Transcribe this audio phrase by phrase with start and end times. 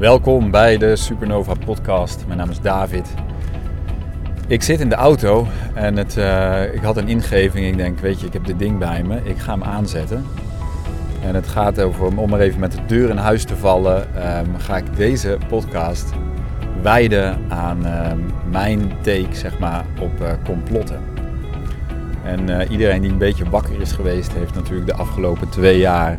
[0.00, 2.24] Welkom bij de Supernova Podcast.
[2.26, 3.14] Mijn naam is David.
[4.46, 7.66] Ik zit in de auto en het, uh, ik had een ingeving.
[7.66, 9.20] Ik denk, weet je, ik heb dit ding bij me.
[9.22, 10.24] Ik ga hem aanzetten.
[11.24, 13.96] En het gaat over, om maar even met de deur in huis te vallen,
[14.38, 16.10] um, ga ik deze podcast
[16.82, 21.00] wijden aan um, mijn take, zeg maar, op uh, complotten.
[22.24, 26.18] En uh, iedereen die een beetje wakker is geweest, heeft natuurlijk de afgelopen twee jaar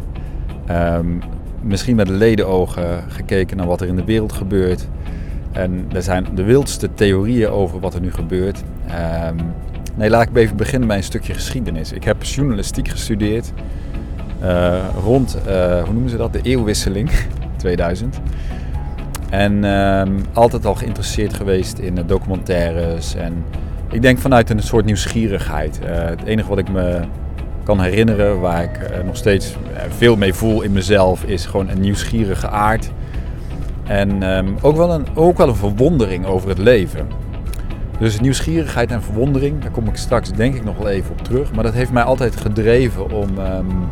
[0.69, 1.21] um,
[1.63, 4.87] misschien met ledenogen gekeken naar wat er in de wereld gebeurt.
[5.51, 8.63] En er zijn de wildste theorieën over wat er nu gebeurt.
[9.29, 9.53] Um,
[9.95, 11.91] nee, laat ik even beginnen bij een stukje geschiedenis.
[11.91, 13.53] Ik heb journalistiek gestudeerd
[14.43, 17.09] uh, rond, uh, hoe noemen ze dat, de eeuwwisseling
[17.57, 18.19] 2000.
[19.29, 23.15] En um, altijd al geïnteresseerd geweest in documentaires.
[23.15, 23.43] En
[23.89, 25.79] ik denk vanuit een soort nieuwsgierigheid.
[25.83, 26.99] Uh, het enige wat ik me
[27.75, 29.55] kan herinneren, waar ik uh, nog steeds
[29.97, 32.91] veel mee voel in mezelf, is gewoon een nieuwsgierige aard.
[33.83, 37.07] En um, ook, wel een, ook wel een verwondering over het leven.
[37.99, 41.51] Dus nieuwsgierigheid en verwondering, daar kom ik straks denk ik nog wel even op terug.
[41.51, 43.89] Maar dat heeft mij altijd gedreven om um,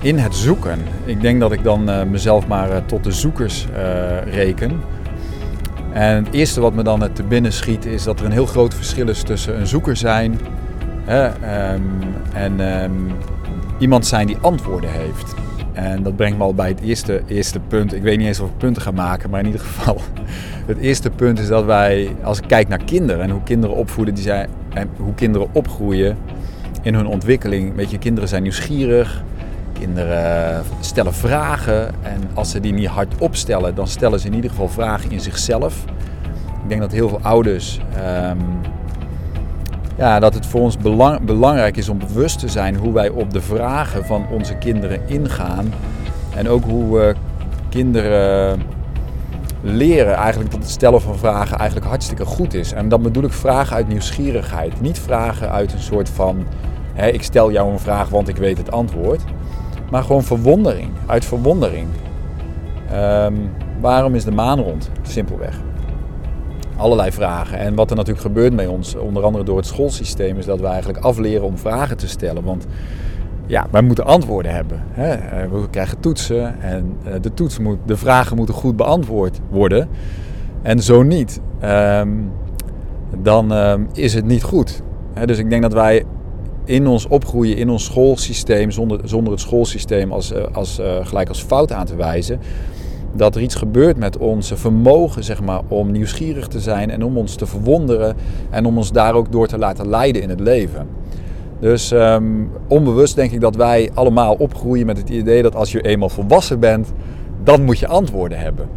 [0.00, 0.78] in het zoeken.
[1.04, 3.66] Ik denk dat ik dan uh, mezelf maar tot de zoekers
[4.24, 4.80] reken.
[5.92, 8.74] En het eerste wat me dan te binnen schiet is dat er een heel groot
[8.74, 10.38] verschil is tussen een zoeker zijn
[11.08, 12.00] Um,
[12.32, 13.12] en um,
[13.78, 15.34] iemand zijn die antwoorden heeft.
[15.72, 17.94] En dat brengt me al bij het eerste, eerste punt.
[17.94, 20.00] Ik weet niet eens of ik punten ga maken, maar in ieder geval.
[20.66, 24.14] Het eerste punt is dat wij, als ik kijk naar kinderen en hoe kinderen opvoeden,
[24.14, 26.16] die zijn, en hoe kinderen opgroeien
[26.82, 27.74] in hun ontwikkeling.
[27.74, 29.22] Weet je, kinderen zijn nieuwsgierig,
[29.72, 31.88] kinderen stellen vragen.
[32.02, 35.20] En als ze die niet hardop stellen, dan stellen ze in ieder geval vragen in
[35.20, 35.84] zichzelf.
[36.62, 37.80] Ik denk dat heel veel ouders.
[38.28, 38.38] Um,
[39.96, 43.32] ja, dat het voor ons belang, belangrijk is om bewust te zijn hoe wij op
[43.32, 45.72] de vragen van onze kinderen ingaan.
[46.36, 47.14] En ook hoe we
[47.68, 48.62] kinderen
[49.60, 52.72] leren eigenlijk dat het stellen van vragen eigenlijk hartstikke goed is.
[52.72, 54.80] En dan bedoel ik vragen uit nieuwsgierigheid.
[54.80, 56.44] Niet vragen uit een soort van,
[56.94, 59.22] hè, ik stel jou een vraag want ik weet het antwoord.
[59.90, 61.88] Maar gewoon verwondering, uit verwondering.
[62.92, 63.50] Um,
[63.80, 64.90] waarom is de maan rond?
[65.02, 65.60] Simpelweg
[66.76, 67.58] allerlei vragen.
[67.58, 70.66] En wat er natuurlijk gebeurt bij ons, onder andere door het schoolsysteem, is dat we
[70.66, 72.44] eigenlijk afleren om vragen te stellen.
[72.44, 72.66] Want
[73.46, 74.82] ja, wij moeten antwoorden hebben.
[74.90, 75.12] Hè?
[75.12, 79.88] Eh, we krijgen toetsen en eh, de, toets moet, de vragen moeten goed beantwoord worden.
[80.62, 82.30] En zo niet, um,
[83.16, 84.82] dan um, is het niet goed.
[85.24, 86.04] Dus ik denk dat wij
[86.64, 91.42] in ons opgroeien, in ons schoolsysteem, zonder, zonder het schoolsysteem als, eh, als, gelijk als
[91.42, 92.40] fout aan te wijzen,
[93.16, 97.16] dat er iets gebeurt met onze vermogen zeg maar, om nieuwsgierig te zijn en om
[97.16, 98.16] ons te verwonderen
[98.50, 100.86] en om ons daar ook door te laten leiden in het leven.
[101.60, 105.82] Dus um, onbewust denk ik dat wij allemaal opgroeien met het idee dat als je
[105.82, 106.92] eenmaal volwassen bent,
[107.44, 108.68] dan moet je antwoorden hebben.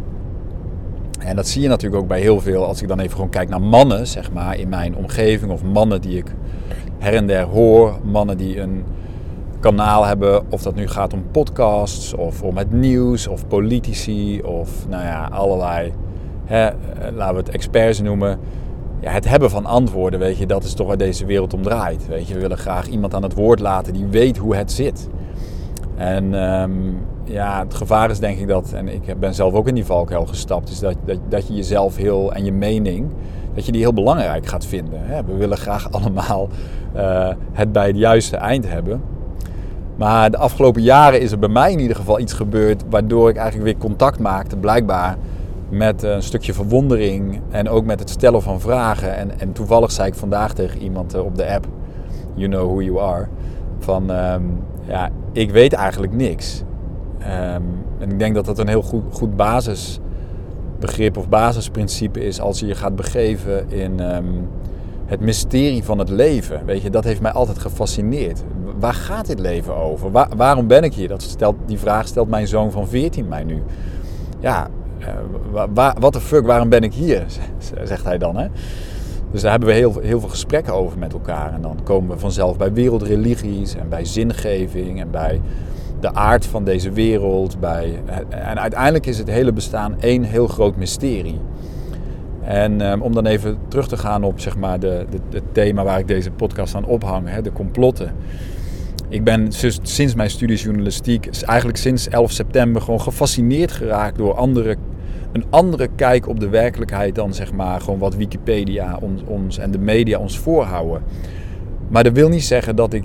[1.18, 3.48] En dat zie je natuurlijk ook bij heel veel, als ik dan even gewoon kijk
[3.48, 6.34] naar mannen, zeg maar, in mijn omgeving, of mannen die ik
[6.98, 8.84] her en der hoor, mannen die een
[9.60, 10.42] kanaal hebben.
[10.50, 15.28] Of dat nu gaat om podcasts of om het nieuws of politici of nou ja,
[15.32, 15.92] allerlei,
[16.44, 16.70] hè,
[17.14, 18.38] laten we het experts noemen.
[19.00, 22.08] Ja, het hebben van antwoorden, weet je, dat is toch waar deze wereld om draait.
[22.08, 25.08] Weet je, we willen graag iemand aan het woord laten die weet hoe het zit.
[25.96, 29.74] En um, ja, het gevaar is denk ik dat, en ik ben zelf ook in
[29.74, 33.10] die valkuil gestapt, is dat, dat, dat je jezelf heel en je mening,
[33.54, 35.00] dat je die heel belangrijk gaat vinden.
[35.26, 36.48] We willen graag allemaal
[36.96, 39.00] uh, het bij het juiste eind hebben.
[39.98, 43.36] Maar de afgelopen jaren is er bij mij in ieder geval iets gebeurd waardoor ik
[43.36, 45.16] eigenlijk weer contact maakte, blijkbaar
[45.68, 49.16] met een stukje verwondering en ook met het stellen van vragen.
[49.16, 51.66] En, en toevallig zei ik vandaag tegen iemand eh, op de app,
[52.34, 53.26] You Know Who You Are,
[53.78, 56.62] van um, ja, ik weet eigenlijk niks.
[57.20, 62.60] Um, en ik denk dat dat een heel goed, goed basisbegrip of basisprincipe is als
[62.60, 64.48] je je gaat begeven in um,
[65.06, 66.64] het mysterie van het leven.
[66.64, 68.44] Weet je, dat heeft mij altijd gefascineerd.
[68.78, 70.10] Waar gaat dit leven over?
[70.10, 71.08] Waar, waarom ben ik hier?
[71.08, 73.62] Dat stelt, die vraag stelt mijn zoon van 14 mij nu.
[74.40, 74.68] Ja,
[75.00, 75.64] uh,
[75.98, 77.24] wat de fuck, waarom ben ik hier?
[77.84, 78.36] Zegt hij dan.
[78.36, 78.46] Hè?
[79.30, 81.52] Dus daar hebben we heel, heel veel gesprekken over met elkaar.
[81.52, 85.40] En dan komen we vanzelf bij wereldreligies en bij zingeving en bij
[86.00, 87.60] de aard van deze wereld.
[87.60, 91.40] Bij, en uiteindelijk is het hele bestaan één heel groot mysterie.
[92.42, 95.84] En um, om dan even terug te gaan op zeg maar, de, de, het thema
[95.84, 98.12] waar ik deze podcast aan ophang, hè, de complotten.
[99.10, 99.48] Ik ben
[99.82, 104.76] sinds mijn studie journalistiek, eigenlijk sinds 11 september, gewoon gefascineerd geraakt door andere,
[105.32, 109.70] een andere kijk op de werkelijkheid dan zeg maar gewoon wat Wikipedia ons, ons en
[109.70, 111.02] de media ons voorhouden.
[111.88, 113.04] Maar dat wil niet zeggen dat ik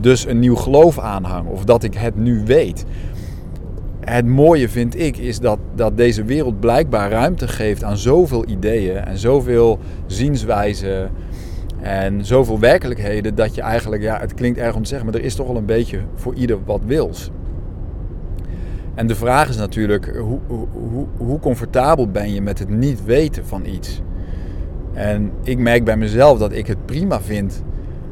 [0.00, 2.84] dus een nieuw geloof aanhang of dat ik het nu weet.
[4.00, 8.96] het mooie vind ik is dat, dat deze wereld blijkbaar ruimte geeft aan zoveel ideeën
[8.96, 11.10] en zoveel zienswijzen
[11.80, 15.24] en zoveel werkelijkheden dat je eigenlijk, ja, het klinkt erg om te zeggen, maar er
[15.24, 17.30] is toch wel een beetje voor ieder wat wils.
[18.94, 23.46] En de vraag is natuurlijk, hoe, hoe, hoe comfortabel ben je met het niet weten
[23.46, 24.02] van iets?
[24.92, 27.62] En ik merk bij mezelf dat ik het prima vind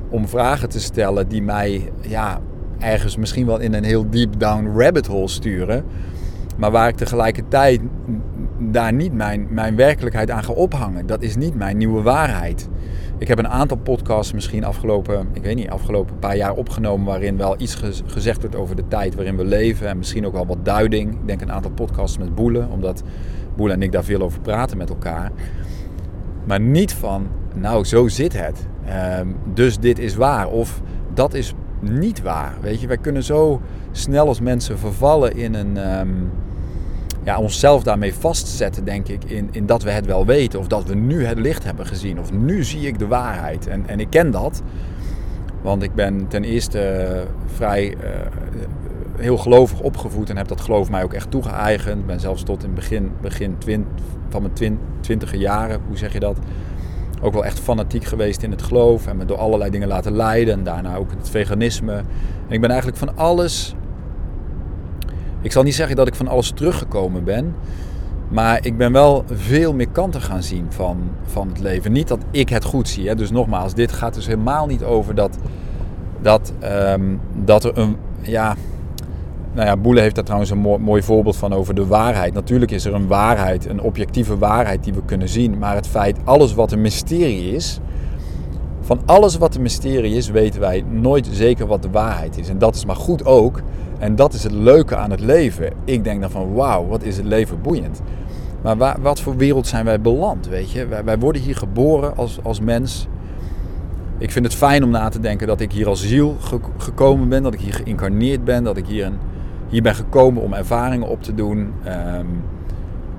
[0.08, 2.40] om vragen te stellen die mij ja,
[2.78, 5.84] ergens misschien wel in een heel deep down rabbit hole sturen.
[6.56, 7.80] Maar waar ik tegelijkertijd
[8.72, 11.06] daar niet mijn, mijn werkelijkheid aan ga ophangen.
[11.06, 12.68] Dat is niet mijn nieuwe waarheid.
[13.18, 17.36] Ik heb een aantal podcasts misschien afgelopen, ik weet niet, afgelopen paar jaar opgenomen waarin
[17.36, 20.64] wel iets gezegd wordt over de tijd waarin we leven en misschien ook wel wat
[20.64, 21.12] duiding.
[21.12, 23.02] Ik denk een aantal podcasts met Boelen, omdat
[23.56, 25.32] Boelen en ik daar veel over praten met elkaar.
[26.44, 28.66] Maar niet van, nou zo zit het.
[28.86, 30.80] Ehm, dus dit is waar of
[31.14, 32.54] dat is niet waar.
[32.60, 33.60] Weet je, wij kunnen zo
[33.90, 35.98] snel als mensen vervallen in een.
[35.98, 36.30] Um,
[37.28, 40.58] ja, onszelf daarmee vastzetten, denk ik, in, in dat we het wel weten.
[40.58, 42.20] Of dat we nu het licht hebben gezien.
[42.20, 43.66] Of nu zie ik de waarheid.
[43.66, 44.62] En, en ik ken dat.
[45.62, 47.94] Want ik ben ten eerste vrij uh,
[49.16, 52.06] heel gelovig opgevoed en heb dat geloof mij ook echt toegeëigend.
[52.06, 53.86] Ben zelfs tot in begin, begin twint,
[54.28, 56.38] van mijn twin, twintige jaren, hoe zeg je dat,
[57.22, 60.54] ook wel echt fanatiek geweest in het geloof en me door allerlei dingen laten leiden.
[60.54, 61.94] En daarna ook het veganisme.
[62.46, 63.74] En ik ben eigenlijk van alles.
[65.40, 67.54] Ik zal niet zeggen dat ik van alles teruggekomen ben.
[68.28, 71.92] Maar ik ben wel veel meer kanten gaan zien van, van het leven.
[71.92, 73.08] Niet dat ik het goed zie.
[73.08, 73.14] Hè.
[73.14, 75.38] Dus nogmaals, dit gaat dus helemaal niet over dat,
[76.20, 76.52] dat,
[76.92, 77.96] um, dat er een.
[78.20, 78.56] Ja,
[79.52, 82.34] nou ja, Boele heeft daar trouwens een mooi, mooi, voorbeeld van over de waarheid.
[82.34, 85.58] Natuurlijk is er een waarheid, een objectieve waarheid die we kunnen zien.
[85.58, 87.80] Maar het feit, alles wat een mysterie is,
[88.80, 92.48] van alles wat een mysterie is, weten wij nooit zeker wat de waarheid is.
[92.48, 93.62] En dat is maar goed ook.
[93.98, 95.72] En dat is het leuke aan het leven.
[95.84, 98.00] Ik denk dan van, wauw, wat is het leven boeiend.
[98.62, 100.86] Maar wat voor wereld zijn wij beland, weet je?
[100.86, 103.06] Wij, wij worden hier geboren als, als mens.
[104.18, 106.36] Ik vind het fijn om na te denken dat ik hier als ziel
[106.78, 109.18] gekomen ben, dat ik hier geïncarneerd ben, dat ik hier een
[109.68, 111.72] hier ben gekomen om ervaringen op te doen.
[111.84, 112.26] Ehm,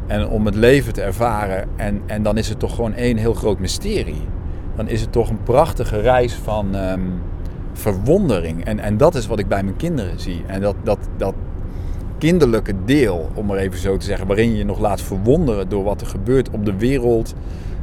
[0.08, 1.68] en om het leven te ervaren.
[1.76, 4.28] En, en dan is het toch gewoon één heel groot mysterie.
[4.76, 7.02] Dan is het toch een prachtige reis van ehm,
[7.80, 8.66] verwondering.
[8.66, 10.44] En, en dat is wat ik bij mijn kinderen zie.
[10.48, 11.34] En dat, dat, dat
[12.18, 15.84] kinderlijke deel, om maar even zo te zeggen, waarin je je nog laat verwonderen door
[15.84, 17.36] wat er gebeurt op de wereld,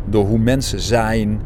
[0.05, 1.41] door hoe mensen zijn,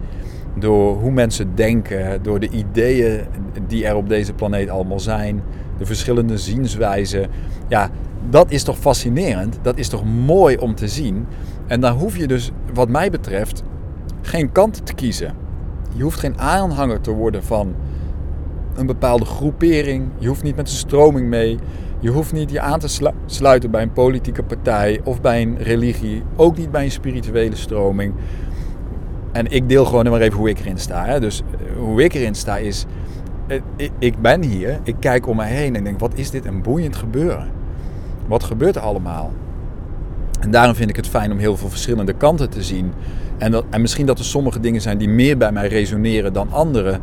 [0.58, 3.20] door hoe mensen denken, door de ideeën
[3.67, 5.43] die er op deze planeet allemaal zijn
[5.81, 7.29] de verschillende zienswijzen.
[7.69, 7.91] Ja,
[8.31, 9.58] dat is toch fascinerend?
[9.62, 11.26] Dat is toch mooi om te zien?
[11.67, 13.62] En dan hoef je dus, wat mij betreft,
[14.23, 15.35] geen kant te kiezen.
[15.94, 17.75] Je hoeft geen aanhanger te worden van
[18.76, 20.08] een bepaalde groepering.
[20.19, 21.58] Je hoeft niet met de stroming mee.
[21.99, 26.22] Je hoeft niet je aan te sluiten bij een politieke partij of bij een religie.
[26.37, 28.14] Ook niet bij een spirituele stroming.
[29.32, 31.05] En ik deel gewoon maar even hoe ik erin sta.
[31.05, 31.20] Hè.
[31.20, 32.87] Dus eh, hoe ik erin sta is
[33.99, 36.96] ik ben hier, ik kijk om me heen en denk, wat is dit een boeiend
[36.96, 37.49] gebeuren?
[38.26, 39.32] Wat gebeurt er allemaal?
[40.40, 42.93] En daarom vind ik het fijn om heel veel verschillende kanten te zien.
[43.38, 46.52] En, dat, en misschien dat er sommige dingen zijn die meer bij mij resoneren dan
[46.52, 46.99] andere.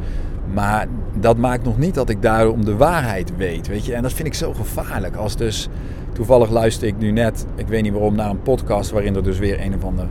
[0.54, 0.88] Maar
[1.20, 3.68] dat maakt nog niet dat ik daarom de waarheid weet.
[3.68, 3.94] Weet je?
[3.94, 5.16] En dat vind ik zo gevaarlijk.
[5.16, 5.70] Als dus,
[6.14, 9.40] toevallig luister ik nu net, ik weet niet waarom, naar een podcast waarin er dus
[9.40, 10.08] weer een of ander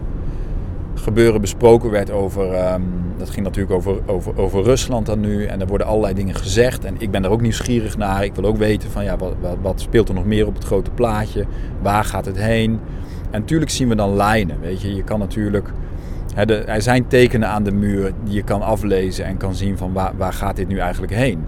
[0.95, 2.53] gebeuren besproken werd over.
[2.53, 2.83] Ehm,
[3.17, 5.45] dat ging natuurlijk over, over, over Rusland dan nu.
[5.45, 6.85] En er worden allerlei dingen gezegd.
[6.85, 8.25] En ik ben daar ook nieuwsgierig naar.
[8.25, 10.65] Ik wil ook weten van ja, wat, wat, wat speelt er nog meer op het
[10.65, 11.47] grote plaatje?
[11.83, 12.81] Waar gaat het heen?
[13.31, 14.61] En natuurlijk zien we dan lijnen.
[14.61, 15.73] Weet je, je kan natuurlijk.
[16.45, 20.13] Er zijn tekenen aan de muur die je kan aflezen en kan zien van waar,
[20.17, 21.45] waar gaat dit nu eigenlijk heen.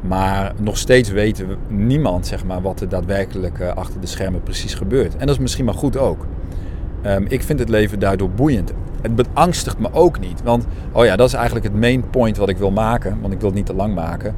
[0.00, 4.42] Maar nog steeds weten we niemand zeg maar, wat er daadwerkelijk uh, achter de schermen
[4.42, 5.16] precies gebeurt.
[5.16, 6.26] En dat is misschien maar goed ook.
[7.06, 8.72] Um, ik vind het leven daardoor boeiend.
[9.02, 10.42] Het beangstigt me ook niet.
[10.42, 13.18] Want, oh ja, dat is eigenlijk het main point wat ik wil maken.
[13.20, 14.34] Want ik wil het niet te lang maken.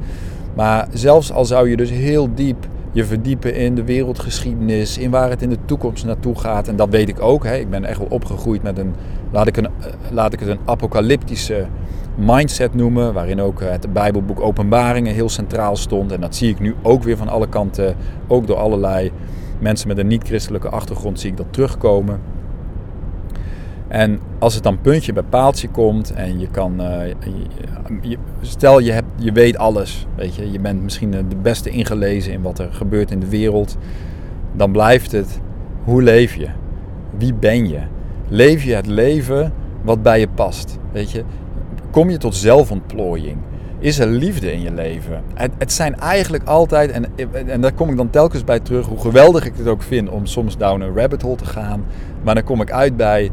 [0.55, 5.29] Maar zelfs al zou je dus heel diep je verdiepen in de wereldgeschiedenis, in waar
[5.29, 6.67] het in de toekomst naartoe gaat.
[6.67, 7.43] En dat weet ik ook.
[7.43, 7.55] Hè.
[7.55, 8.93] Ik ben echt wel opgegroeid met een,
[9.31, 9.71] laat ik, een, eh,
[10.11, 11.65] laat ik het een apocalyptische
[12.15, 13.13] mindset noemen.
[13.13, 16.11] Waarin ook het Bijbelboek Openbaringen heel centraal stond.
[16.11, 17.95] En dat zie ik nu ook weer van alle kanten,
[18.27, 19.11] ook door allerlei
[19.59, 22.19] mensen met een niet-christelijke achtergrond, zie ik dat terugkomen.
[23.89, 26.81] En als het dan puntje bij paaltje komt en je kan,
[28.01, 32.33] je, stel je, hebt, je weet alles, weet je, je bent misschien de beste ingelezen
[32.33, 33.77] in wat er gebeurt in de wereld,
[34.55, 35.39] dan blijft het,
[35.83, 36.47] hoe leef je?
[37.17, 37.79] Wie ben je?
[38.27, 40.77] Leef je het leven wat bij je past?
[40.91, 41.23] Weet je?
[41.91, 43.37] Kom je tot zelfontplooiing?
[43.79, 45.23] Is er liefde in je leven?
[45.33, 47.05] Het, het zijn eigenlijk altijd, en,
[47.47, 50.25] en daar kom ik dan telkens bij terug, hoe geweldig ik het ook vind om
[50.25, 51.85] soms down een rabbit hole te gaan.
[52.23, 53.31] Maar dan kom ik uit bij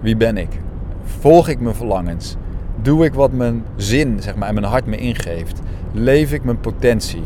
[0.00, 0.60] wie ben ik?
[1.02, 2.36] Volg ik mijn verlangens?
[2.82, 5.60] Doe ik wat mijn zin zeg maar, en mijn hart me ingeeft?
[5.92, 7.22] Leef ik mijn potentie?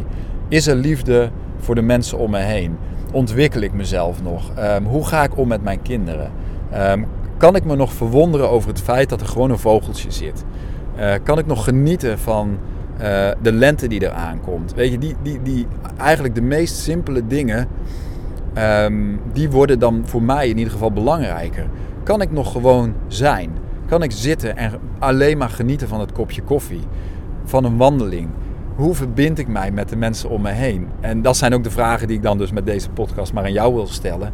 [0.48, 2.76] Is er liefde voor de mensen om me heen?
[3.12, 4.50] Ontwikkel ik mezelf nog?
[4.54, 6.30] Ehm, hoe ga ik om met mijn kinderen?
[6.74, 10.44] Um, kan ik me nog verwonderen over het feit dat er gewoon een vogeltje zit?
[10.98, 12.58] Uh, kan ik nog genieten van
[13.00, 14.74] uh, de lente die er aankomt?
[14.74, 17.68] Weet je, die, die, die eigenlijk de meest simpele dingen,
[18.58, 21.66] um, die worden dan voor mij in ieder geval belangrijker.
[22.02, 23.50] Kan ik nog gewoon zijn?
[23.86, 26.82] Kan ik zitten en alleen maar genieten van het kopje koffie?
[27.44, 28.28] Van een wandeling?
[28.74, 30.88] Hoe verbind ik mij met de mensen om me heen?
[31.00, 33.52] En dat zijn ook de vragen die ik dan dus met deze podcast maar aan
[33.52, 34.32] jou wil stellen.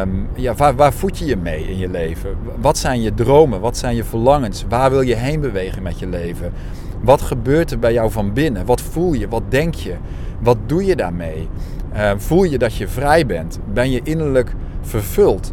[0.00, 2.36] Um, ja, waar, waar voed je je mee in je leven?
[2.60, 3.60] Wat zijn je dromen?
[3.60, 4.64] Wat zijn je verlangens?
[4.68, 6.52] Waar wil je heen bewegen met je leven?
[7.00, 8.66] Wat gebeurt er bij jou van binnen?
[8.66, 9.28] Wat voel je?
[9.28, 9.94] Wat denk je?
[10.40, 11.48] Wat doe je daarmee?
[11.94, 13.58] Uh, voel je dat je vrij bent?
[13.72, 15.52] Ben je innerlijk vervuld?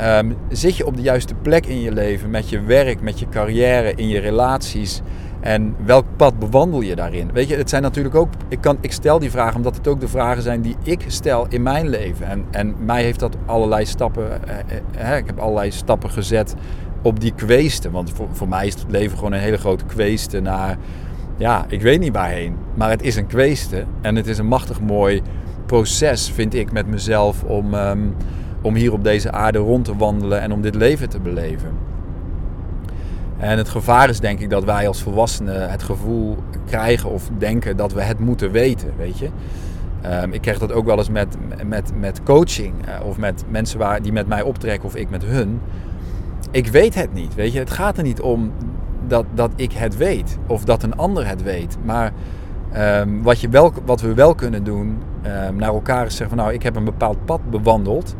[0.00, 3.28] Um, zit je op de juiste plek in je leven met je werk, met je
[3.28, 5.02] carrière, in je relaties?
[5.40, 7.32] En welk pad bewandel je daarin?
[7.32, 8.28] Weet je, het zijn natuurlijk ook.
[8.48, 11.46] Ik, kan, ik stel die vragen omdat het ook de vragen zijn die ik stel
[11.48, 12.26] in mijn leven.
[12.26, 14.48] En, en mij heeft dat allerlei stappen.
[14.48, 16.54] Eh, eh, ik heb allerlei stappen gezet
[17.02, 17.90] op die kweesten.
[17.90, 20.76] Want voor, voor mij is het leven gewoon een hele grote kweesten naar.
[21.36, 22.56] Ja, ik weet niet waarheen.
[22.74, 23.86] Maar het is een kweesten.
[24.00, 25.22] En het is een machtig mooi
[25.66, 27.74] proces, vind ik, met mezelf om.
[27.74, 28.14] Um,
[28.64, 31.70] om hier op deze aarde rond te wandelen en om dit leven te beleven.
[33.38, 37.76] En het gevaar is denk ik dat wij als volwassenen het gevoel krijgen of denken
[37.76, 39.28] dat we het moeten weten, weet je.
[40.22, 43.78] Um, ik krijg dat ook wel eens met, met, met coaching uh, of met mensen
[43.78, 45.60] waar, die met mij optrekken of ik met hun.
[46.50, 47.58] Ik weet het niet, weet je.
[47.58, 48.52] Het gaat er niet om
[49.06, 51.76] dat, dat ik het weet of dat een ander het weet.
[51.84, 52.12] Maar
[52.76, 54.98] um, wat, je wel, wat we wel kunnen doen
[55.48, 58.16] um, naar elkaar is zeggen van nou, ik heb een bepaald pad bewandeld.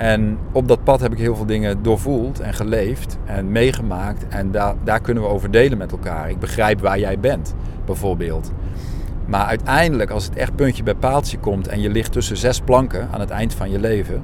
[0.00, 4.28] En op dat pad heb ik heel veel dingen doorvoeld en geleefd en meegemaakt.
[4.28, 6.30] En daar, daar kunnen we over delen met elkaar.
[6.30, 7.54] Ik begrijp waar jij bent,
[7.84, 8.52] bijvoorbeeld.
[9.26, 13.08] Maar uiteindelijk, als het echt puntje bij paaltje komt en je ligt tussen zes planken
[13.10, 14.22] aan het eind van je leven,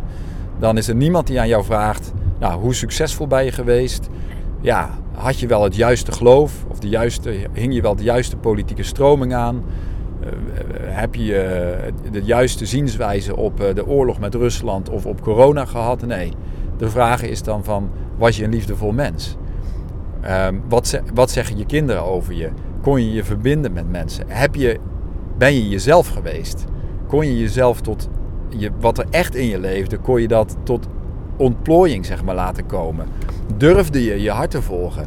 [0.58, 4.08] dan is er niemand die aan jou vraagt: nou, hoe succesvol ben je geweest?
[4.60, 6.64] Ja, had je wel het juiste geloof?
[6.68, 9.64] Of de juiste, hing je wel de juiste politieke stroming aan?
[10.26, 15.20] Eh, heb je eh, de juiste zienswijze op eh, de oorlog met Rusland of op
[15.20, 16.06] corona gehad?
[16.06, 16.32] Nee.
[16.76, 19.36] De vraag is dan van, was je een liefdevol mens?
[20.20, 22.48] Ehm, wat, wat zeggen je kinderen over je?
[22.82, 24.24] Kon je je verbinden met mensen?
[24.28, 24.78] Heb je,
[25.38, 26.64] ben je jezelf geweest?
[27.06, 28.08] Kon je jezelf tot
[28.48, 30.86] je, wat er echt in je leefde, kon je dat tot
[31.36, 33.06] ontplooiing zeg maar, laten komen?
[33.56, 35.06] Durfde je je hart te volgen?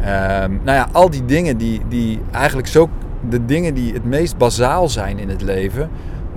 [0.00, 2.88] Um, nou ja, al die dingen die, die eigenlijk zo
[3.28, 5.88] de dingen die het meest bazaal zijn in het leven,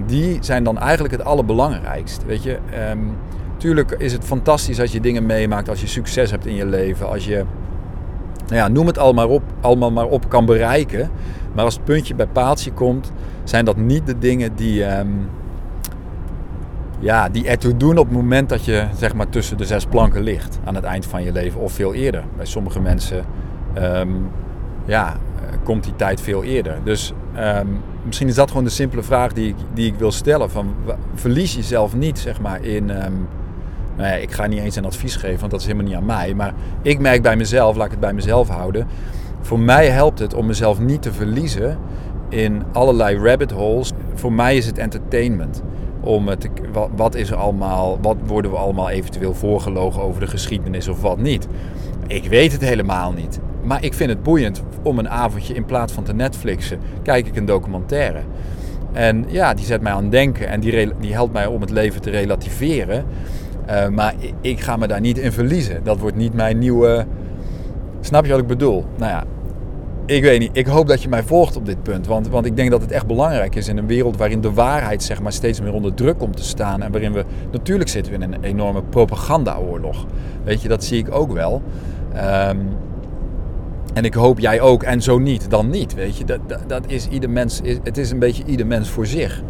[0.06, 2.26] die zijn dan eigenlijk het allerbelangrijkst.
[2.26, 2.58] Weet je,
[2.92, 3.18] um,
[3.58, 7.10] tuurlijk is het fantastisch als je dingen meemaakt, als je succes hebt in je leven,
[7.10, 7.46] als je,
[8.48, 11.10] nou ja, noem het allemaal maar op, allemaal maar op kan bereiken.
[11.54, 13.12] Maar als het puntje bij paaltje komt,
[13.44, 15.30] zijn dat niet de dingen die, um,
[17.00, 20.22] ja, die ertoe doen op het moment dat je zeg maar, tussen de zes planken
[20.22, 22.24] ligt aan het eind van je leven of veel eerder.
[22.36, 23.26] Bij sommige mensen
[23.78, 24.30] um,
[24.86, 25.18] ja,
[25.64, 26.78] komt die tijd veel eerder.
[26.84, 30.50] Dus um, misschien is dat gewoon de simpele vraag die ik, die ik wil stellen.
[30.50, 30.74] Van,
[31.14, 33.06] verlies jezelf niet zeg maar, in...
[33.06, 33.28] Um,
[33.98, 36.06] nou ja, ik ga niet eens een advies geven, want dat is helemaal niet aan
[36.06, 36.34] mij.
[36.34, 38.88] Maar ik merk bij mezelf, laat ik het bij mezelf houden.
[39.42, 41.78] Voor mij helpt het om mezelf niet te verliezen
[42.30, 43.92] in allerlei rabbit holes.
[44.14, 45.62] Voor mij is het entertainment.
[46.02, 46.30] Om
[46.96, 51.48] wat, is allemaal, wat worden we allemaal eventueel voorgelogen over de geschiedenis of wat niet.
[52.08, 53.40] Ik weet het helemaal niet.
[53.64, 57.36] Maar ik vind het boeiend om een avondje in plaats van te Netflixen, kijk ik
[57.36, 58.20] een documentaire.
[58.92, 61.70] En ja, die zet mij aan het denken en die, die helpt mij om het
[61.70, 63.06] leven te relativeren.
[63.70, 65.84] Uh, maar ik ga me daar niet in verliezen.
[65.84, 67.06] Dat wordt niet mijn nieuwe.
[68.02, 68.86] Snap je wat ik bedoel?
[68.98, 69.24] Nou ja,
[70.06, 70.50] ik weet niet.
[70.54, 72.08] Ik hoop dat je mij volgt op dit punt.
[72.08, 75.04] Want, want ik denk dat het echt belangrijk is in een wereld waarin de waarheid
[75.04, 76.82] zeg maar, steeds meer onder druk komt te staan.
[76.82, 77.26] En waarin we.
[77.52, 80.06] Natuurlijk zitten we in een enorme propagandaoorlog.
[80.44, 81.62] Weet je, dat zie ik ook wel.
[82.16, 82.68] Um,
[84.00, 84.84] en ik hoop jij ook.
[84.84, 85.94] En zo niet, dan niet.
[85.94, 87.62] Weet je, dat, dat, is ieder mens.
[87.84, 89.44] Het is een beetje ieder mens voor zich.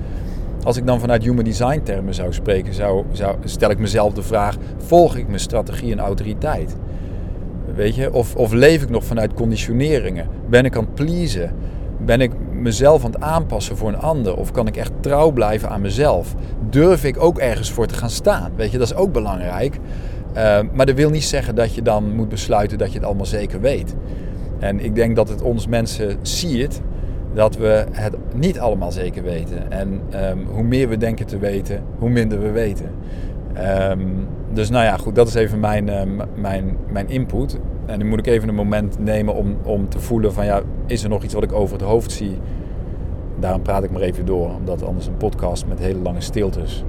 [0.63, 4.21] Als ik dan vanuit human design termen zou spreken, zou, zou, stel ik mezelf de
[4.21, 6.75] vraag: volg ik mijn strategie en autoriteit?
[7.75, 10.27] Weet je, of, of leef ik nog vanuit conditioneringen?
[10.49, 11.53] Ben ik aan het pleasen?
[12.05, 14.37] Ben ik mezelf aan het aanpassen voor een ander?
[14.37, 16.35] Of kan ik echt trouw blijven aan mezelf?
[16.69, 18.51] Durf ik ook ergens voor te gaan staan?
[18.55, 19.79] Weet je, dat is ook belangrijk.
[20.35, 23.25] Uh, maar dat wil niet zeggen dat je dan moet besluiten dat je het allemaal
[23.25, 23.95] zeker weet.
[24.59, 26.81] En ik denk dat het ons mensen siert
[27.33, 29.71] dat we het niet allemaal zeker weten.
[29.71, 32.89] En ehm, hoe meer we denken te weten, hoe minder we weten.
[33.53, 33.99] Ehm,
[34.53, 36.01] dus nou ja, goed, dat is even mijn, uh,
[36.35, 37.59] mijn, mijn input.
[37.85, 41.03] En dan moet ik even een moment nemen om, om te voelen van ja, is
[41.03, 42.37] er nog iets wat ik over het hoofd zie?
[43.39, 46.83] Daarom praat ik maar even door, omdat anders een podcast met hele lange stiltes.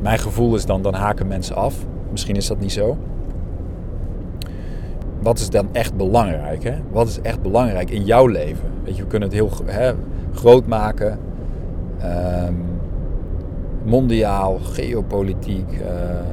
[0.00, 1.74] Mijn gevoel is dan, dan haken mensen af.
[2.10, 2.96] Misschien is dat niet zo.
[5.24, 6.64] Wat is dan echt belangrijk?
[6.64, 6.74] Hè?
[6.90, 8.68] Wat is echt belangrijk in jouw leven?
[8.84, 9.92] Weet je, we kunnen het heel hè,
[10.32, 11.18] groot maken.
[12.46, 12.64] Um,
[13.84, 15.88] mondiaal, geopolitiek, uh,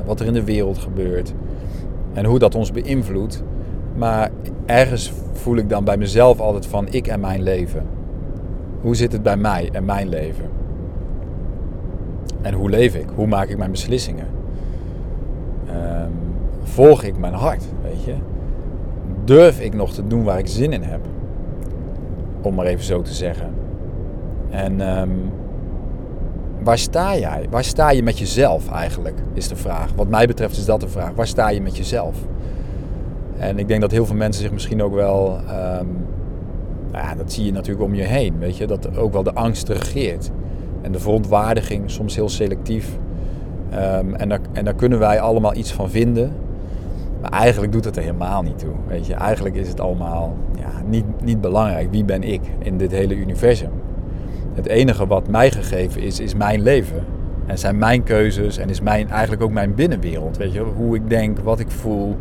[0.06, 1.34] wat er in de wereld gebeurt.
[2.14, 3.44] En hoe dat ons beïnvloedt.
[3.96, 4.30] Maar
[4.66, 7.84] ergens voel ik dan bij mezelf altijd van ik en mijn leven.
[8.82, 10.46] Hoe zit het bij mij en mijn leven?
[12.42, 13.08] En hoe leef ik?
[13.16, 14.28] Hoe maak ik mijn beslissingen?
[15.68, 16.12] Um,
[16.64, 18.14] volg ik mijn hart, weet je?
[19.32, 21.00] Durf ik nog te doen waar ik zin in heb?
[22.42, 23.54] Om maar even zo te zeggen.
[24.50, 25.32] En um,
[26.64, 27.46] waar sta jij?
[27.50, 29.20] Waar sta je met jezelf eigenlijk?
[29.34, 29.94] Is de vraag.
[29.96, 31.12] Wat mij betreft is dat de vraag.
[31.16, 32.16] Waar sta je met jezelf?
[33.38, 35.38] En ik denk dat heel veel mensen zich misschien ook wel.
[35.38, 36.06] Um,
[36.92, 38.40] nou ja, dat zie je natuurlijk om je heen.
[38.40, 40.32] Weet je, dat ook wel de angst regeert.
[40.82, 42.98] En de verontwaardiging, soms heel selectief.
[43.74, 46.34] Um, en, daar, en daar kunnen wij allemaal iets van vinden.
[47.22, 48.74] Maar eigenlijk doet het er helemaal niet toe.
[48.88, 51.92] Weet je, eigenlijk is het allemaal ja, niet, niet belangrijk.
[51.92, 53.72] Wie ben ik in dit hele universum?
[54.54, 57.06] Het enige wat mij gegeven is, is mijn leven.
[57.46, 60.38] En zijn mijn keuzes en is mijn, eigenlijk ook mijn binnenwereld.
[60.38, 62.18] Weet je, hoe ik denk, wat ik voel.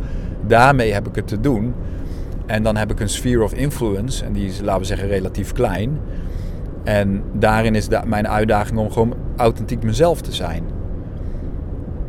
[0.47, 1.73] Daarmee heb ik het te doen.
[2.45, 4.25] En dan heb ik een sphere of influence.
[4.25, 5.99] En die is, laten we zeggen, relatief klein.
[6.83, 10.63] En daarin is mijn uitdaging om gewoon authentiek mezelf te zijn.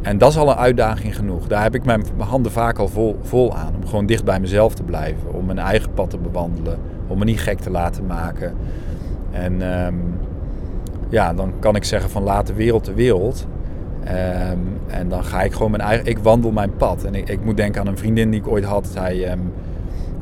[0.02, 1.46] En dat is al een uitdaging genoeg.
[1.46, 3.74] Daar heb ik mijn handen vaak al vol, vol aan.
[3.74, 5.34] Om gewoon dicht bij mezelf te blijven.
[5.34, 6.78] Om mijn eigen pad te bewandelen.
[7.06, 8.54] Om me niet gek te laten maken.
[9.30, 10.14] En um,
[11.08, 13.46] ja, dan kan ik zeggen van laat de wereld de wereld.
[14.04, 16.06] Um, en dan ga ik gewoon mijn eigen...
[16.06, 17.04] Ik wandel mijn pad.
[17.04, 18.86] En ik, moet denken aan een vriendin die ik ooit had.
[18.92, 19.52] Zij, um,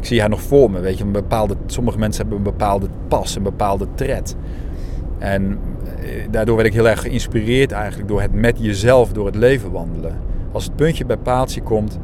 [0.01, 0.81] ik zie haar nog voor me.
[0.81, 4.37] Weet je, een bepaalde, sommige mensen hebben een bepaalde pas, een bepaalde tred.
[5.21, 9.35] En eh, daardoor werd ik heel erg geïnspireerd eigenlijk door het met jezelf door het
[9.35, 10.19] leven wandelen.
[10.53, 11.99] Als het puntje bij paaltje komt,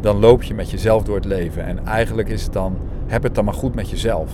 [0.00, 1.64] dan loop je met jezelf door het leven.
[1.64, 4.30] En eigenlijk is het dan, heb het dan maar goed met jezelf.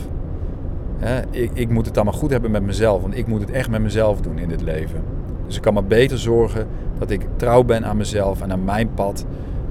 [1.30, 3.70] ik, ik, moet het dan maar goed hebben met mezelf, want ik moet het echt
[3.70, 5.02] met mezelf doen in dit leven.
[5.46, 6.66] Dus ik kan maar beter zorgen
[6.98, 9.26] dat ik trouw ben aan mezelf en aan mijn pad.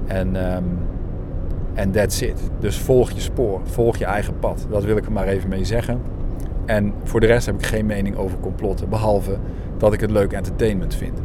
[0.06, 0.78] En um,
[1.74, 2.50] en that's it.
[2.60, 4.66] Dus volg je spoor, volg je eigen pad.
[4.70, 6.00] Dat wil ik er maar even mee zeggen.
[6.66, 9.36] En voor de rest heb ik geen mening over complotten, behalve
[9.78, 11.18] dat ik het leuk entertainment vind.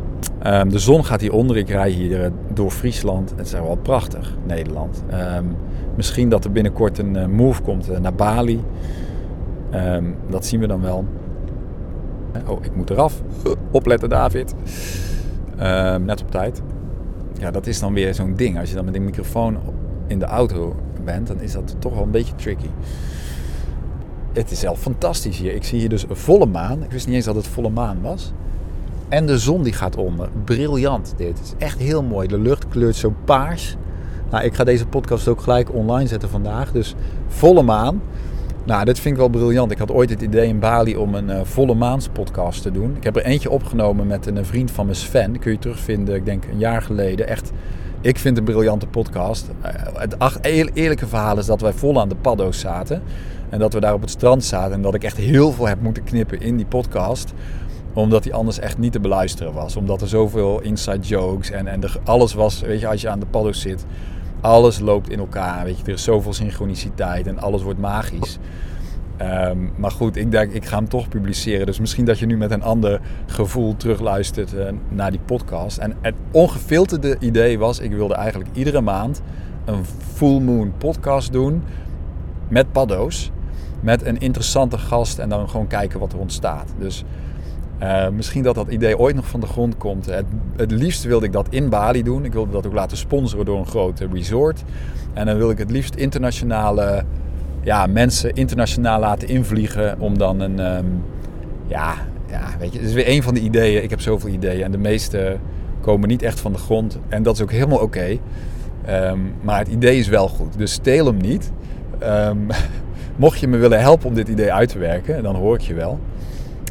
[0.43, 1.57] Um, de zon gaat hier onder.
[1.57, 3.33] Ik rij hier uh, door Friesland.
[3.35, 5.03] Het is wel prachtig, Nederland.
[5.13, 5.55] Um,
[5.95, 8.63] misschien dat er binnenkort een uh, move komt uh, naar Bali.
[9.73, 11.05] Um, dat zien we dan wel.
[12.47, 13.21] Oh, ik moet eraf.
[13.71, 14.55] Opletten, David.
[16.01, 16.61] net op tijd.
[17.33, 18.59] Ja, dat is dan weer zo'n ding.
[18.59, 19.57] Als je dan met een microfoon
[20.07, 22.69] in de auto bent, dan is dat toch wel een beetje tricky.
[24.33, 25.53] Het is zelf fantastisch hier.
[25.53, 26.83] Ik zie hier dus een volle maan.
[26.83, 28.31] Ik wist niet eens dat het volle maan was.
[29.07, 30.29] En de zon die gaat onder.
[30.43, 31.37] Briljant dit.
[31.37, 32.27] Het is echt heel mooi.
[32.27, 33.75] De lucht kleurt zo paars.
[34.29, 36.71] Nou, ik ga deze podcast ook gelijk online zetten vandaag.
[36.71, 36.95] Dus
[37.27, 38.01] volle maan.
[38.63, 39.71] Nou, dit vind ik wel briljant.
[39.71, 42.95] Ik had ooit het idee in Bali om een uh, volle maans podcast te doen.
[42.95, 45.39] Ik heb er eentje opgenomen met een, vriend van me Sven.
[45.39, 47.27] kun je terugvinden, ik denk een jaar geleden.
[47.27, 47.51] Echt
[48.01, 49.49] ik vind het een briljante podcast.
[49.61, 50.39] Eh, het
[50.73, 53.01] eerlijke verhaal is dat wij vol aan de paddo's zaten.
[53.49, 54.73] En dat we daar op het strand zaten.
[54.73, 57.33] En dat ik echt heel veel heb moeten knippen in die podcast.
[57.93, 59.75] Omdat die anders echt niet te beluisteren was.
[59.75, 62.61] Omdat er zoveel inside jokes en, en alles was.
[62.61, 63.85] Weet je, als je aan de paddo's zit.
[64.41, 65.63] Alles loopt in elkaar.
[65.63, 68.37] Weet je, er is zoveel synchroniciteit en alles wordt magisch.
[69.21, 71.65] Um, maar goed, ik denk, ik ga hem toch publiceren.
[71.65, 75.77] Dus misschien dat je nu met een ander gevoel terugluistert uh, naar die podcast.
[75.77, 79.21] En het ongefilterde idee was, ik wilde eigenlijk iedere maand
[79.65, 81.63] een full moon podcast doen
[82.47, 83.31] met paddo's.
[83.79, 86.73] Met een interessante gast en dan gewoon kijken wat er ontstaat.
[86.79, 87.03] Dus
[87.81, 90.05] uh, misschien dat dat idee ooit nog van de grond komt.
[90.05, 92.25] Het, het, liefst wilde ik dat in Bali doen.
[92.25, 94.63] Ik wilde dat ook laten sponsoren door een grote resort.
[95.13, 97.03] En dan wil ik het liefst internationale
[97.61, 100.59] ja, mensen internationaal laten invliegen om dan een.
[100.59, 101.03] Um,
[101.67, 101.93] ja,
[102.29, 103.83] ja, weet je, het is weer een van de ideeën.
[103.83, 105.37] Ik heb zoveel ideeën en de meeste
[105.81, 106.99] komen niet echt van de grond.
[107.07, 108.17] En dat is ook helemaal oké.
[108.89, 110.57] Um, maar het idee is wel goed.
[110.57, 111.51] Dus steel hem niet.
[112.03, 112.47] Um,
[113.19, 115.73] mocht je me willen helpen om dit idee uit te werken, dan hoor ik je
[115.73, 115.99] wel.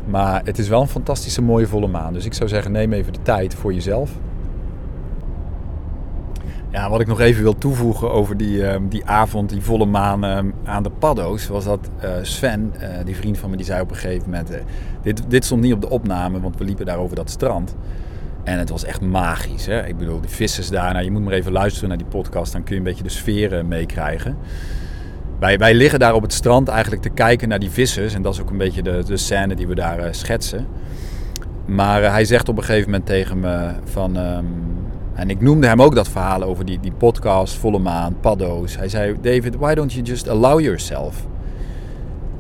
[0.04, 2.12] Maar het is wel een fantastische mooie volle maan.
[2.12, 4.10] Dus ik zou zeggen, neem even de tijd voor jezelf.
[6.70, 10.24] Ja, wat ik nog even wil toevoegen over die, ehm, die avond, die volle maan
[10.24, 13.80] ehm, aan de paddo's, was dat uh, Sven, uh, die vriend van me, die zei
[13.80, 14.56] op een gegeven moment: uh,
[15.02, 17.76] dit, dit stond niet op de opname, want we liepen daar over dat strand.
[18.44, 19.66] En het was echt magisch.
[19.66, 19.86] Hè?
[19.86, 22.62] Ik bedoel, die vissers daar, nou, je moet maar even luisteren naar die podcast, dan
[22.62, 24.36] kun je een beetje de sfeer meekrijgen.
[25.38, 28.14] Wij, wij liggen daar op het strand eigenlijk te kijken naar die vissers.
[28.14, 30.66] En dat is ook een beetje de, de scène die we daar schetsen.
[31.64, 34.16] Maar hij zegt op een gegeven moment tegen me van...
[34.16, 34.46] Um,
[35.14, 38.76] en ik noemde hem ook dat verhaal over die, die podcast, Volle Maan, paddo's.
[38.76, 41.26] Hij zei, David, why don't you just allow yourself?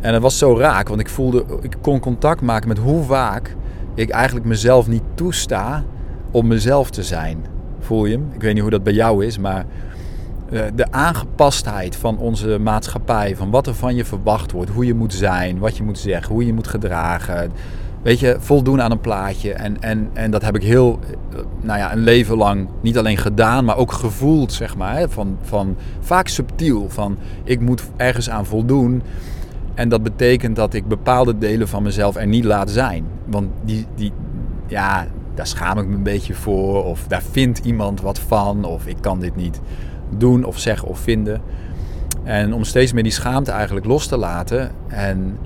[0.00, 3.56] En het was zo raak, want ik voelde, ik kon contact maken met hoe vaak
[3.94, 5.84] ik eigenlijk mezelf niet toesta
[6.30, 7.44] om mezelf te zijn.
[7.80, 8.30] Voel je hem?
[8.34, 9.87] Ik weet niet hoe dat bij jou is, maar eh,
[10.74, 15.14] de aangepastheid van onze maatschappij, van wat er van je verwacht wordt, hoe je moet
[15.14, 17.50] zijn, wat je moet zeggen, hoe je moet gedragen
[18.02, 19.52] weet je, voldoen aan een plaatje.
[19.52, 20.98] En, en, en dat heb ik heel,
[21.60, 25.08] nou ja, een leven lang niet alleen gedaan, maar ook gevoeld, zeg maar.
[25.08, 29.02] Van, van, vaak subtiel, van ik moet ergens aan voldoen.
[29.74, 33.04] En dat betekent dat ik bepaalde delen van mezelf er niet laat zijn.
[33.24, 34.12] Want die, die,
[34.66, 36.84] ja, daar schaam ik me een beetje voor.
[36.84, 38.64] Of daar vindt iemand wat van.
[38.64, 39.60] Of ik kan dit niet
[40.16, 41.40] doen of zeggen of vinden.
[42.24, 44.70] En om steeds meer die schaamte eigenlijk los te laten.
[44.88, 45.38] En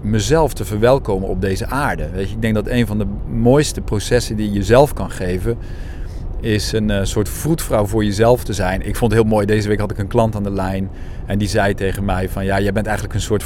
[0.00, 2.10] mezelf te verwelkomen op deze aarde.
[2.10, 5.58] Weet je, ik denk dat een van de mooiste processen die je jezelf kan geven,
[6.40, 8.86] is een uh, soort vroedvrouw voor jezelf te zijn.
[8.86, 10.90] Ik vond het heel mooi, deze week had ik een klant aan de lijn
[11.26, 13.44] en die zei tegen mij van ja, jij bent eigenlijk een soort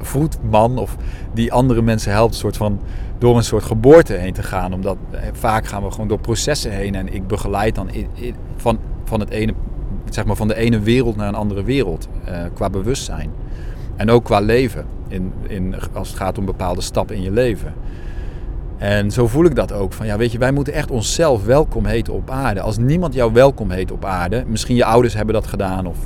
[0.00, 0.96] vroedman of
[1.34, 2.80] die andere mensen helpt soort van
[3.18, 4.72] door een soort geboorte heen te gaan.
[4.72, 7.90] Omdat eh, vaak gaan we gewoon door processen heen en ik begeleid dan
[8.56, 9.54] van, van, het ene,
[10.10, 13.30] zeg maar, van de ene wereld naar een andere wereld uh, qua bewustzijn.
[13.96, 17.74] En ook qua leven, in, in, als het gaat om bepaalde stappen in je leven.
[18.78, 19.92] En zo voel ik dat ook.
[19.92, 22.60] Van ja, weet je, wij moeten echt onszelf welkom heten op aarde.
[22.60, 25.98] Als niemand jou welkom heet op aarde, misschien je ouders hebben dat gedaan of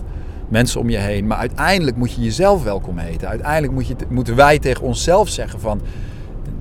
[0.49, 3.29] mensen om je heen, maar uiteindelijk moet je jezelf welkom heten.
[3.29, 5.81] Uiteindelijk moet je, moeten wij tegen onszelf zeggen van,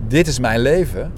[0.08, 1.12] dit is mijn leven.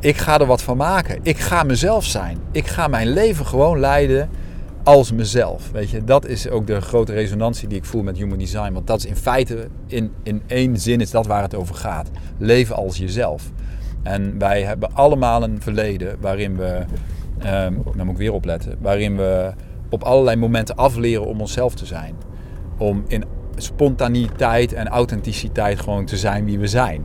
[0.00, 1.18] Ik ga er wat van maken.
[1.22, 2.38] Ik ga mezelf zijn.
[2.50, 4.30] Ik ga mijn leven gewoon leiden
[4.82, 5.70] als mezelf.
[5.70, 8.72] Weet je, dat is ook de grote resonantie die ik voel met human design.
[8.72, 12.10] Want dat is in feite, in, in één zin, is dat waar het over gaat.
[12.38, 13.50] Leven als jezelf.
[14.02, 16.84] En wij hebben allemaal een verleden waarin we,
[17.38, 19.52] um, nou moet ik weer opletten, waarin we
[19.88, 22.14] op allerlei momenten afleren om onszelf te zijn.
[22.78, 23.24] Om in
[23.56, 27.04] spontaniteit en authenticiteit gewoon te zijn wie we zijn.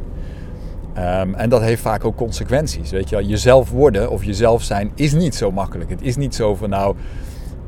[0.97, 2.91] Um, en dat heeft vaak ook consequenties.
[2.91, 5.89] Weet je, jezelf worden of jezelf zijn is niet zo makkelijk.
[5.89, 6.95] Het is niet zo van nou,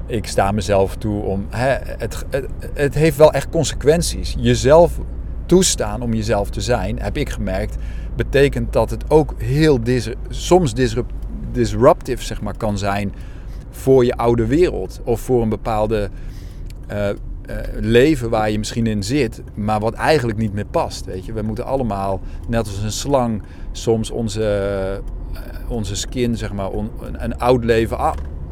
[0.10, 1.46] ik sta mezelf toe om.
[1.50, 2.26] Hè, het,
[2.74, 4.36] het, heeft wel echt consequenties.
[4.38, 5.00] Jezelf
[5.46, 7.76] toestaan om jezelf te zijn, heb ik gemerkt,
[8.16, 11.14] betekent dat het ook heel dis, soms disrupt,
[11.52, 13.14] disruptief zeg maar, kan zijn
[13.70, 16.10] voor je oude wereld of voor een bepaalde
[16.92, 21.06] uh, uh, leven waar je misschien in zit, maar wat eigenlijk niet meer past.
[21.06, 21.34] Weet je?
[21.34, 23.42] We moeten allemaal, net als een slang,
[23.72, 25.02] soms onze,
[25.34, 25.42] uh,
[25.72, 26.70] onze skin, zeg maar,
[27.12, 27.98] een oud leven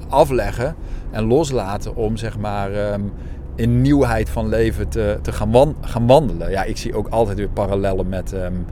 [0.09, 0.75] afleggen
[1.11, 3.11] en loslaten om zeg maar um,
[3.55, 6.49] in nieuwheid van leven te, te gaan, gaan, wandelen.
[6.49, 8.33] Ja, ik zie ook altijd weer parallellen met.
[8.33, 8.65] Um,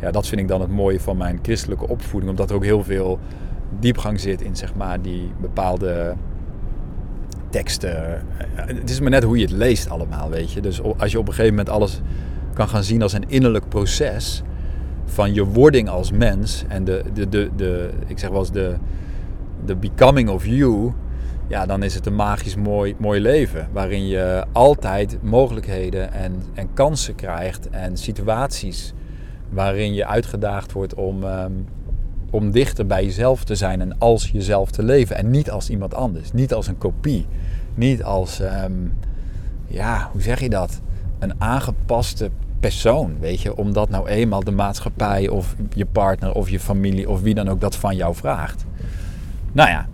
[0.00, 2.84] ja, dat vind ik dan het mooie van mijn christelijke opvoeding, omdat er ook heel
[2.84, 3.18] veel
[3.78, 6.14] diepgang zit in zeg maar die bepaalde
[7.50, 8.14] teksten.
[8.56, 10.60] Eh, het is maar net hoe je het leest allemaal, weet je.
[10.60, 12.00] Dus als je op een gegeven moment alles
[12.54, 14.42] kan gaan zien als een innerlijk proces
[15.04, 18.76] van je wording als mens en de, de, de, de ik zeg wel eens de,
[19.64, 20.92] de becoming of you,
[21.48, 23.68] ja, dan is het een magisch mooi, mooi leven.
[23.72, 28.94] Waarin je altijd mogelijkheden en, en kansen krijgt en situaties
[29.48, 31.66] waarin je uitgedaagd wordt om, um,
[32.30, 35.16] om dichter bij jezelf te zijn en als jezelf te leven.
[35.16, 37.26] En niet als iemand anders, niet als een kopie,
[37.74, 38.98] niet als, um,
[39.66, 40.80] ja, hoe zeg je dat?
[41.18, 46.60] Een aangepaste persoon, weet je, omdat nou eenmaal de maatschappij of je partner of je
[46.60, 48.64] familie of wie dan ook dat van jou vraagt.
[49.52, 49.86] Nou ja,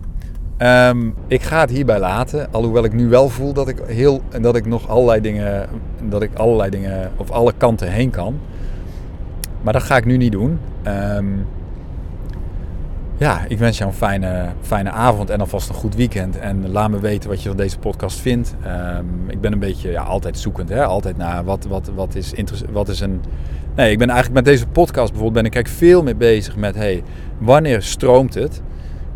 [0.89, 2.47] um, ik ga het hierbij laten.
[2.51, 5.69] Alhoewel ik nu wel voel dat ik heel dat ik nog allerlei dingen,
[6.09, 8.39] dat ik allerlei dingen of alle kanten heen kan.
[9.61, 10.59] Maar dat ga ik nu niet doen.
[10.87, 11.45] Um,
[13.17, 16.39] ja, ik wens jou een fijne, fijne avond en alvast een goed weekend.
[16.39, 18.55] En laat me weten wat je van deze podcast vindt.
[18.97, 20.85] Um, ik ben een beetje ja, altijd zoekend, hè?
[20.85, 22.33] altijd naar wat, wat, wat, is
[22.71, 23.21] wat is een.
[23.75, 26.75] Nee, ik ben eigenlijk met deze podcast bijvoorbeeld ben ik eigenlijk veel meer bezig met
[26.75, 27.03] hey,
[27.37, 28.61] wanneer stroomt het?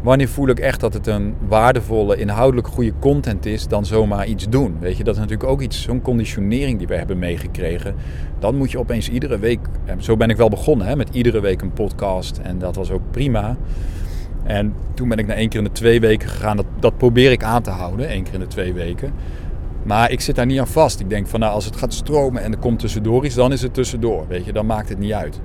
[0.03, 4.49] Wanneer voel ik echt dat het een waardevolle, inhoudelijk goede content is dan zomaar iets
[4.49, 4.77] doen.
[4.79, 7.95] Weet je, dat is natuurlijk ook iets, zo'n conditionering die we hebben meegekregen.
[8.39, 9.59] Dan moet je opeens iedere week,
[9.97, 13.11] zo ben ik wel begonnen hè, met iedere week een podcast en dat was ook
[13.11, 13.57] prima.
[14.43, 16.57] En toen ben ik na één keer in de twee weken gegaan.
[16.57, 19.13] Dat, dat probeer ik aan te houden, één keer in de twee weken.
[19.83, 20.99] Maar ik zit daar niet aan vast.
[20.99, 23.61] Ik denk van nou, als het gaat stromen en er komt tussendoor iets, dan is
[23.61, 24.25] het tussendoor.
[24.27, 25.39] Weet je, dan maakt het niet uit.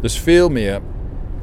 [0.00, 0.80] Dus veel meer,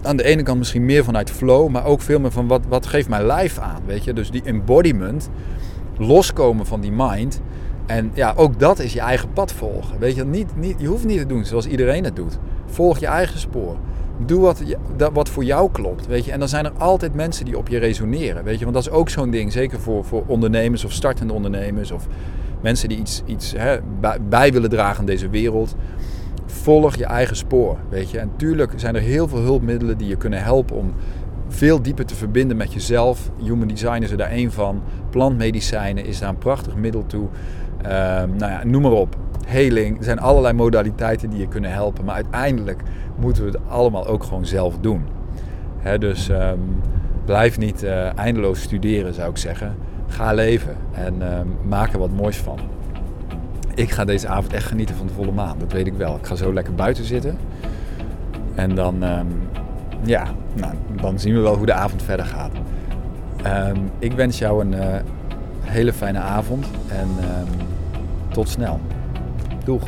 [0.02, 2.86] aan de ene kant misschien meer vanuit flow, maar ook veel meer van wat, wat
[2.86, 3.82] geeft mijn lijf aan.
[3.86, 5.30] Weet je, dus die embodiment,
[5.98, 7.42] loskomen van die mind.
[7.86, 10.00] En ja, ook dat is je eigen pad volgen.
[10.00, 12.38] Weet je, niet, niet, je hoeft niet te doen zoals iedereen het doet.
[12.66, 13.76] Volg je eigen spoor.
[14.26, 14.62] Doe wat,
[15.14, 16.08] wat voor jou klopt.
[16.08, 16.32] Weet je?
[16.32, 18.44] En dan zijn er altijd mensen die op je resoneren.
[18.44, 18.64] Weet je?
[18.64, 19.52] Want dat is ook zo'n ding.
[19.52, 21.92] Zeker voor, voor ondernemers of startende ondernemers.
[21.92, 22.08] Of
[22.62, 23.78] mensen die iets, iets hè,
[24.30, 25.76] bij, willen dragen aan deze wereld.
[26.48, 27.78] Volg je eigen spoor.
[27.90, 28.20] Weet je?
[28.20, 30.94] En tuurlijk zijn er heel veel hulpmiddelen die je kunnen helpen om
[31.48, 33.32] veel dieper te verbinden met jezelf.
[33.44, 34.82] Human design is er daar één van.
[35.10, 37.28] Plantmedicijnen is daar een prachtig middel toe.
[37.82, 39.16] Ehm, nou ja, noem maar op.
[39.46, 39.98] Heling.
[39.98, 42.06] Er zijn allerlei modaliteiten die je kunnen helpen.
[42.06, 42.82] Maar uiteindelijk
[43.16, 45.02] moeten we het allemaal ook gewoon zelf doen.
[46.00, 46.60] dus ehm,
[47.26, 49.76] blijf niet uh, eindeloos studeren, zou ik zeggen.
[50.08, 52.60] Ga leven en um, maak er wat moois van.
[53.78, 56.16] Ik ga deze avond echt genieten van de volle maan, dat weet ik wel.
[56.16, 57.38] Ik ga zo lekker buiten zitten.
[58.56, 59.04] En dan,
[60.04, 62.52] ja, nou, dan zien we wel hoe de avond verder gaat.
[64.00, 64.96] ik wens jou een uh,
[65.62, 67.08] hele fijne avond en
[68.32, 68.80] tot snel.
[69.64, 69.84] Doeg!